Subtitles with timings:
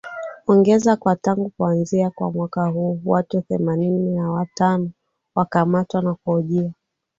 [0.47, 4.91] ongeza kuwa tangu kuanza kwa mwaka huu watu themanini na watano
[5.35, 6.71] wamekamatwa na kuhojiwa